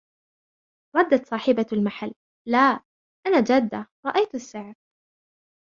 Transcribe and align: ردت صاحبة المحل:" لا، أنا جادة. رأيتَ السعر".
ردت 0.95 1.25
صاحبة 1.25 1.65
المحل:" 1.73 2.13
لا، 2.49 2.79
أنا 3.27 3.41
جادة. 3.41 3.87
رأيتَ 4.05 4.35
السعر". 4.35 4.73